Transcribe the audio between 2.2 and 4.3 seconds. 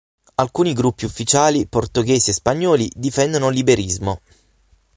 e spagnoli difendono l'iberismo.